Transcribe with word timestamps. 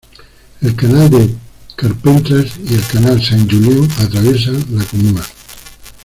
El 0.61 0.75
canal 0.75 1.11
de 1.11 1.35
Carpentras 1.75 2.53
y 2.65 2.73
el 2.73 2.83
canal 2.87 3.23
Saint-Julien 3.23 3.87
atraviesan 3.99 4.65
la 4.71 4.83
comuna. 4.85 5.21